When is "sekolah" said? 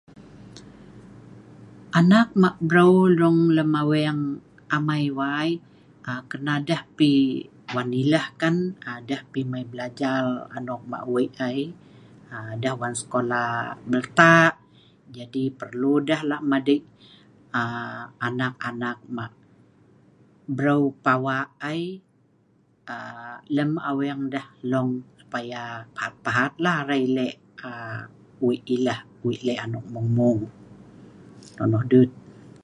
13.01-13.49